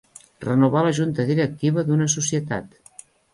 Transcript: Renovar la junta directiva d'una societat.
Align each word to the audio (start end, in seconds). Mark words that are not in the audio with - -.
Renovar 0.45 0.81
la 0.87 0.93
junta 0.99 1.25
directiva 1.27 1.85
d'una 1.91 2.09
societat. 2.15 2.75